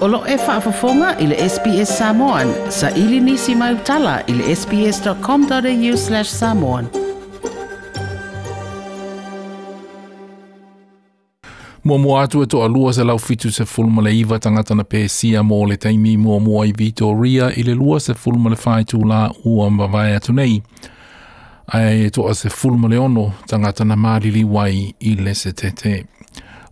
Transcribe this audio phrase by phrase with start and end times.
[0.00, 2.52] Olo e whaafafonga i le SPS Samoan.
[2.68, 6.86] Sa ili nisi mai utala i le sps.com.au slash samoan.
[11.84, 14.82] Mua mua atu e toa lua se lau fitu se fulma le iwa tangata na
[14.84, 18.82] pēsia mō le teimi mua mua i Vitoria i le lua se fulma le whai
[18.84, 20.62] tū la ua mbavai atu nei.
[21.66, 26.02] Ai e toa se fulma le ono tangata na maalili wai i le se tete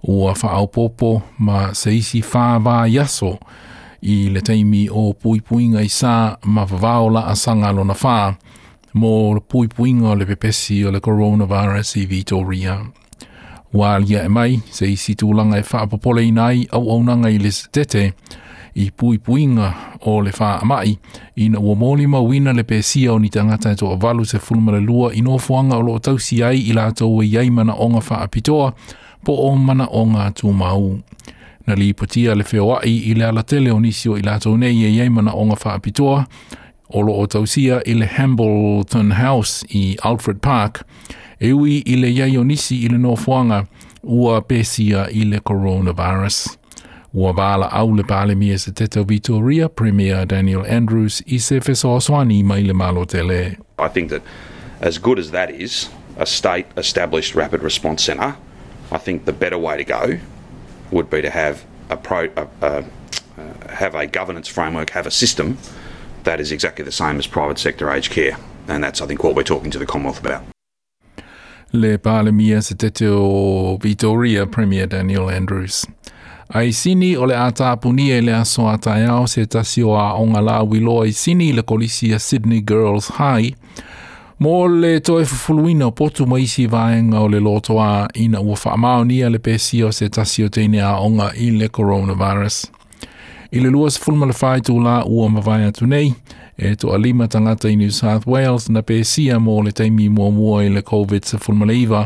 [0.02, 3.38] o ua whaaupopo ma seisi whāwā yaso
[4.02, 8.33] i le teimi o puipuinga i sā ma whavaola a sanga lona whā
[8.95, 12.79] mō puipuinga o le pepesi o le coronavirus i Vitoria.
[13.74, 18.12] Wā e mai, seisi tūlanga e whaapopole i nai au au nanga i le tete
[18.80, 19.66] i puipuinga
[20.09, 20.95] o le wha amai
[21.37, 24.80] i na ua mōli mawina le pēsia o ni tangata e toa valu se fulmare
[24.80, 28.21] lua i nō fuanga o lo tausi ai i lātou e iai mana onga wha
[28.24, 28.73] apitoa
[29.25, 30.99] po o mana o ngā tū mau.
[31.66, 34.75] Na li ipotia le feo ai i le ala tele o nisio i lātou nei
[34.87, 36.27] e iei mana o ngā whaapitoa,
[36.88, 40.85] o lo o tausia i le Hambleton House i Alfred Park,
[41.41, 43.66] e ui i le iei o nisi i le nōfuanga
[44.02, 46.47] ua pesia i le coronavirus.
[47.15, 52.43] Ua vāla au le pāle mia se teto Vitoria, Premier Daniel Andrews, i se fesoswani
[52.45, 53.57] mai le malo tele.
[53.79, 54.23] I think that
[54.80, 55.88] as good as that is,
[56.19, 58.35] a state established rapid response centre
[58.91, 60.19] I think the better way to go
[60.91, 61.57] would be to have
[61.91, 65.56] a pro a, a, a, have a governance framework, have a system
[66.25, 68.37] that is exactly the same as private sector aged care,
[68.69, 70.43] and that's I think what we're talking to the Commonwealth about.
[71.72, 75.84] Le Palamia se tete o Victoria Premier Daniel Andrews.
[76.55, 78.93] Ai sini o le ata apuni e le aso ata
[79.28, 83.55] se tasi o a onga la wilo ai sini le kolisi a Sydney Girls High.
[84.41, 89.27] Mō le toe fufuluina o potu maisi vāenga o le lotoa ina ua whaamao nia
[89.34, 92.59] le pēsi o se tasio teine a onga i le coronavirus.
[93.50, 96.12] I le luas fulma le whai tū la ua mawai atu nei,
[96.54, 100.31] e to alima tangata i New South Wales na pēsi a mō le teimi mua
[100.31, 102.04] mua i le COVID sa fulma le iwa,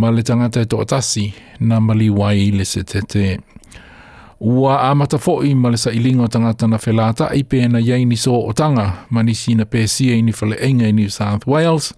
[0.00, 1.26] ma le tangata e to atasi
[1.60, 2.84] na mali wai le se
[4.40, 8.04] Ua a mata fo'i ma le sa ilinga o tangata na whelata i pēna iei
[8.04, 11.46] ni so o tanga ma ni sina pēsia i ni whale inga i New South
[11.46, 11.94] Wales.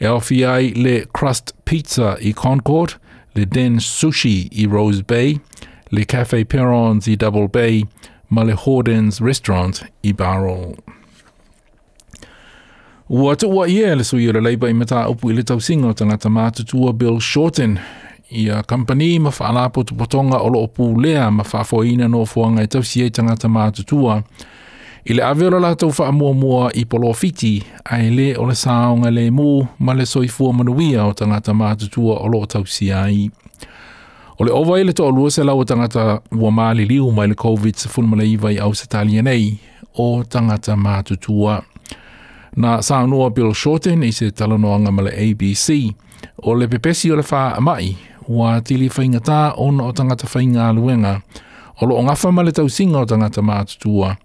[0.00, 2.94] E awhi ai le Crust Pizza i Concord,
[3.36, 5.40] le Den Sushi i Rose Bay,
[5.90, 7.82] le Cafe Perons i Double Bay,
[8.30, 10.74] ma le Hordens Restaurant i Barrel.
[13.08, 15.88] Ua tu ua ia le sui o le leiba i mata upu i le tausinga
[15.88, 17.78] o tangata mātutua Bill Shorten,
[18.30, 23.00] ia company ma whaala potu potonga o loo pūlea ma whaafoina no fuanga e tausi
[23.02, 24.22] e tangata mātutua.
[25.08, 28.44] I le awe ora lātou wha mua mua i polo fiti, a e le o
[28.44, 33.30] le saonga le mū ma le soifua manuia o tangata mātutua o loo tausi ai.
[34.38, 37.26] O le owa ele to o lua se lau o tangata ua maali liu mai
[37.26, 39.54] le COVID sa funma le iwa i au se talia nei
[39.98, 41.62] o tangata mātutua.
[42.56, 45.94] Na saanua Bill Shorten i se talanoanga ma le ABC,
[46.44, 47.96] o le pepesi o le wha mai
[48.28, 51.20] wa tili whaingata ona o tangata whainga aluenga.
[51.80, 54.16] O lo ngafa male tau singa o tangata mātutua.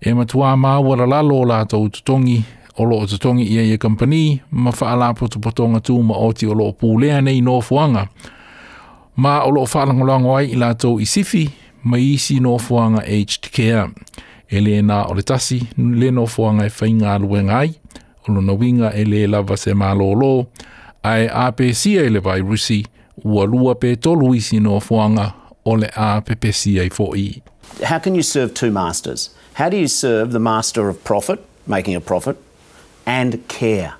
[0.00, 2.42] E matua māwara lalo o lātou tutongi
[2.78, 6.46] o lo o tutongi i e company ma whaala potu potonga tū ma oti ti
[6.46, 8.06] o lo o pūlea nei no fuanga.
[9.16, 11.50] Ma o lo o whaalangolango ai i lātou i sifi
[11.84, 13.88] ma isi no fuanga aged care.
[14.50, 17.74] E le nā o le tasi, le no fuanga e whainga aluenga ai.
[18.28, 20.32] O lo na winga e le lava se mālo o lo.
[21.02, 22.48] Ai APC e le vai rusi.
[22.48, 22.84] Rusi.
[23.24, 25.34] Ua lua pe tolu isi no fuanga
[25.66, 26.22] o le a
[27.88, 29.30] How can you serve two masters?
[29.54, 32.36] How do you serve the master of profit, making a profit,
[33.06, 33.94] and care?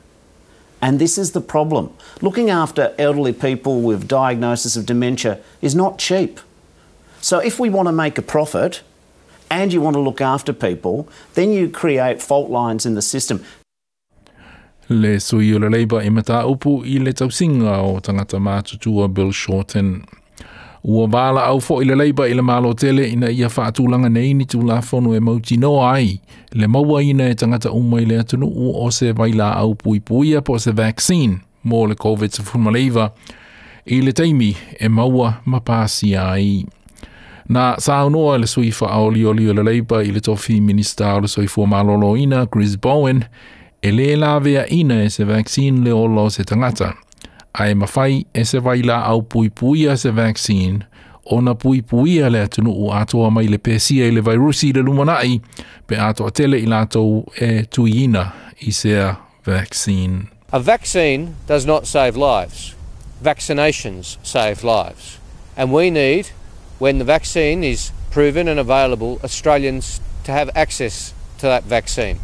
[0.82, 1.90] And this is the problem.
[2.22, 6.40] Looking after elderly people with diagnosis of dementia is not cheap.
[7.20, 8.80] So if we want to make a profit,
[9.50, 13.44] and you want to look after people, then you create fault lines in the system.
[14.90, 19.30] le sui o le leiba i mata upu i le tausinga o tangata mātutua Bill
[19.32, 20.02] Shorten.
[20.84, 24.32] Ua wāla au fo i le leiba i le mālo tele ina ia whātulanga nei
[24.34, 26.18] ni tūlā whonu e mauti no ai.
[26.58, 30.40] Le maua ina e tangata umai le atunu u o se waila au pui puia
[30.42, 33.10] po se vaccine mō le COVID-19 leiva
[33.94, 34.50] i le teimi
[34.80, 36.64] e maua mapāsi ai.
[37.50, 41.28] Na saunoa le suifa aoli oli o le leiba i le tofi minister o le
[41.30, 43.22] suifua mālolo ina Chris Bowen
[43.82, 46.94] e le lavea ina e se vaccine le ola o se tangata,
[47.54, 50.86] a e mawhai e se waila au puipuia se vaccine,
[51.24, 55.40] ona puipuia le atunu u atoa mai le pesia i le virusi le lumanai,
[55.86, 58.24] pe atoa tele i lātou e tuiina
[58.58, 59.16] i sea
[59.46, 60.28] vaccine.
[60.52, 62.74] A vaccine does not save lives.
[63.22, 65.18] Vaccinations save lives.
[65.56, 66.28] And we need,
[66.78, 72.18] when the vaccine is proven and available, Australians to have access to that vaccine.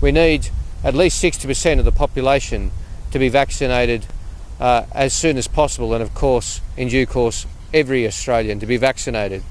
[0.00, 0.48] We need
[0.84, 2.70] at least 60% of the population
[3.10, 4.06] to be vaccinated
[4.60, 8.76] uh, as soon as possible and of course in due course every Australian to be
[8.76, 9.42] vaccinated.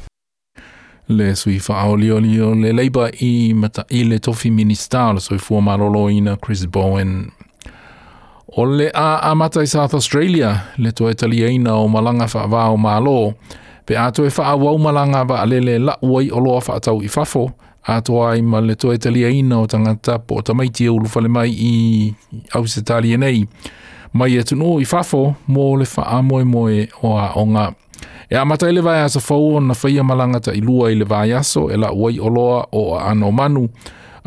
[1.08, 5.40] Le sui whaolio li o le leiba i mata i le tofi minister so i
[5.40, 7.32] fua marolo ina Chris Bowen.
[8.56, 12.78] O le a amata i South Australia le tuai taliaina e o malanga wha o
[12.78, 13.34] malo.
[13.34, 13.36] Australia,
[13.90, 17.44] pe ato e faa wau malanga ba alele la uai oloa faa tau i fafo,
[17.94, 21.50] ato ai ma le toe talia ina o tangata po o tamaiti e ulufale mai
[21.74, 22.14] i
[22.56, 23.40] au se talia nei.
[24.18, 27.66] Mai e tunu i fafo, mō le faa moe moe o a onga.
[28.32, 31.34] E a mata ele vai asa fau na faya malanga ta i lua i vai
[31.40, 33.66] aso e la uai oloa o a ano manu.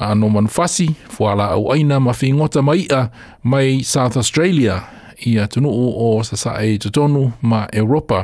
[0.02, 3.00] A ano manu fasi, fua la au aina ma fi ngota mai a
[3.50, 4.76] mai South Australia
[5.28, 5.70] i a tunu
[6.06, 8.20] o sasa e tutonu ma Europa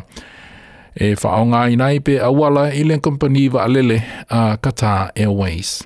[0.97, 5.83] e whaonga i nai pe awala i le company wa alele a kata Qatar Airways.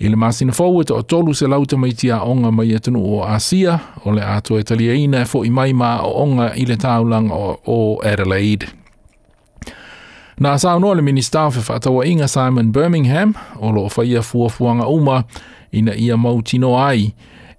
[0.00, 3.78] I le masina fau e to se lauta mai tia onga mai atunu o Asia
[4.04, 7.30] o le ato e taliaina e fo i mai ma o onga i le taulang
[7.32, 8.66] o, o Adelaide.
[10.40, 15.24] Nā sāu noa le minister fe whātaua inga Simon Birmingham o lo whaia fuafuanga uma
[15.72, 17.12] ina ia mautino ai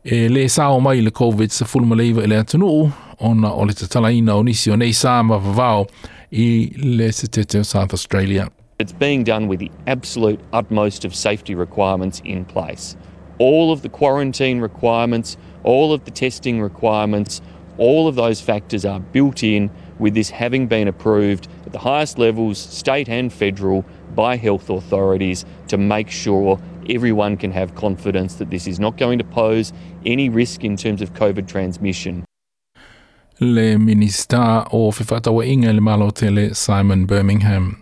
[0.03, 2.89] e le sāo mai le COVID sa fulma leiva i le atunu
[3.19, 5.19] ona o le tatalaina o nisi o nei sā
[6.31, 8.50] i le setete o South Australia.
[8.80, 12.95] It's being done with the absolute utmost of safety requirements in place.
[13.38, 17.42] All of the quarantine requirements, all of the testing requirements,
[17.77, 19.69] all of those factors are built in
[20.00, 25.45] with this having been approved at the highest levels, state and federal, by health authorities
[25.68, 29.71] to make sure everyone can have confidence that this is not going to pose
[30.06, 32.24] any risk in terms of COVID transmission.
[33.43, 37.75] le minista o whiwhatawa inga le malo tele Simon Birmingham.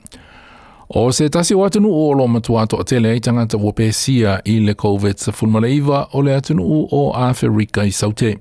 [0.90, 4.60] O se tasi o atunu o lo matu ato a tele tangata o pesia i
[4.60, 8.38] le COVID sa fulmaleiva o le atunu o Afrika i saute.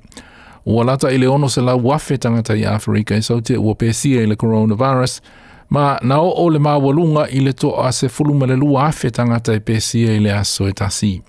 [0.67, 4.23] Ua lata i le ono se la wafe tangata i Afrika i saute o pesia
[4.23, 5.21] i le coronavirus,
[5.69, 10.15] ma nao o le mawalunga i le to a se fulmalelua afe tangata i pesia
[10.15, 11.23] i le aso e tasi.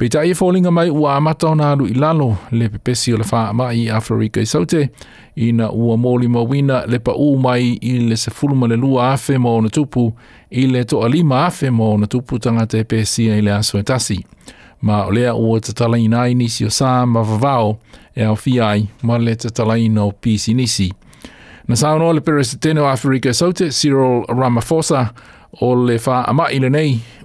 [0.00, 3.24] Pe tai e fōlinga mai ua amata o nāru i lalo le pepesi o le
[3.30, 4.86] wha mai i Afrika i saute
[5.36, 8.78] i na ua mōli ma wina le pa u mai i le se fuluma le
[8.80, 10.06] lua afe mō na tupu
[10.62, 13.82] i le toa lima afe mō na tupu tanga te pepesi i le aso e
[13.90, 14.16] tasi.
[14.80, 17.74] Ma o lea ua te tala i nai nisi o sā ma vavao
[18.16, 20.88] e au fiai ma le te tala i nō pisi nisi.
[21.68, 25.04] Na sāu nō le peresi tēne o Afrika i saute, Cyril Ramaphosa, Cyril Ramaphosa,
[25.58, 25.94] o le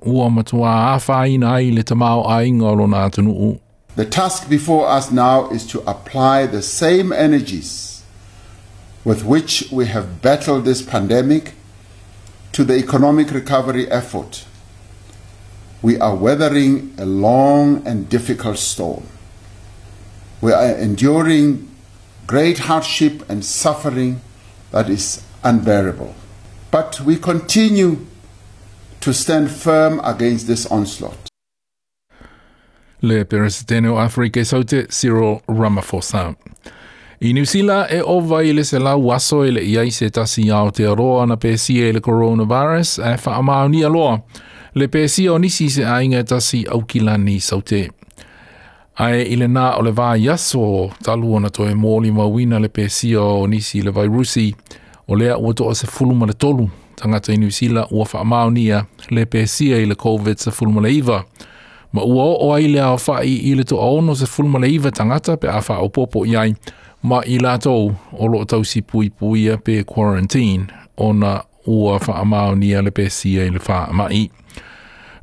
[0.06, 3.60] ua matua ai le tamao a inga o
[3.96, 8.02] The task before us now is to apply the same energies
[9.04, 11.54] with which we have battled this pandemic
[12.52, 14.46] to the economic recovery effort.
[15.82, 19.04] We are weathering a long and difficult storm.
[20.42, 21.70] We are enduring
[22.28, 24.20] great hardship and suffering
[24.72, 26.16] that is unbearable.
[26.72, 28.06] But we continue
[29.06, 31.18] to stand firm against this onslaught.
[33.02, 36.36] Le Presidente Afrika Saute Cyril Ramaphosa.
[37.22, 40.50] I New Zealand e o vai le se la waso e le iai se tasi
[40.52, 44.22] ao te aroa na pēsi e le coronavirus e wha amau ni aloa.
[44.74, 47.90] Le pēsi o nisi se ainga tasi au ki lani saute.
[48.98, 50.66] Ai i le nā o le vā yaso
[51.06, 54.50] talu ona to e mōli mawina le pēsi o nisi le vai rusi
[55.08, 58.06] o lea ua to o se fulu ma le tolu tangata i New Sila ua
[58.14, 61.22] whaamaunia le pēsia i le COVID sa fulmula iwa.
[61.96, 64.92] Ma ua o o ai le ao whai i le to aono sa fulmula iwa
[64.92, 66.56] tangata pe a wha o popo i
[67.06, 70.66] ma i lātou o lo tau si pui puia pe quarantine
[70.98, 74.30] o na ua whaamaunia le pēsia i le whaamai.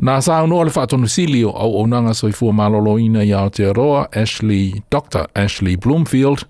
[0.03, 4.83] Nā sā unu ole whātonu silio au au nanga soifua malolo ina i Aotearoa, Ashley,
[4.91, 5.27] Dr.
[5.37, 6.43] Ashley Bloomfield,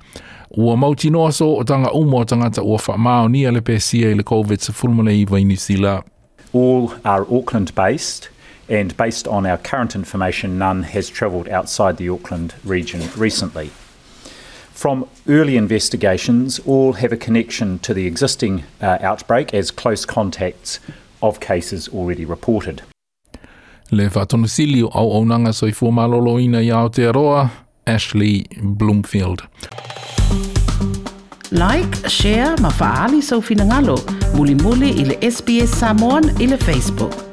[0.57, 4.15] Ua mauti noa so o tanga umo o tangata ua whamao ni ale pēsia i
[4.19, 6.03] le COVID sa fulmale i vaini sila.
[6.53, 8.29] All are Auckland based
[8.69, 13.71] and based on our current information none has travelled outside the Auckland region recently.
[14.73, 20.81] From early investigations, all have a connection to the existing uh, outbreak as close contacts
[21.23, 22.83] of cases already reported.
[23.91, 27.49] Le whatonusili o au aunanga soifua maloloina i Aotearoa,
[27.87, 29.41] Ashley Bloomfield
[31.53, 34.01] like share mafaaali soufinagalo
[34.35, 37.32] mulimuli muli muli sps samon i facebook